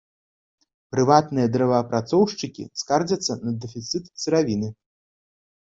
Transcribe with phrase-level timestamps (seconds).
[0.93, 4.73] Прыватныя дрэваапрацоўшчыкі скардзяцца на дэфіцыт сыравіны.